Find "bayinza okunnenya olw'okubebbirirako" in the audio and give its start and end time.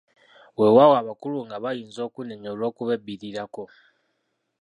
1.63-3.63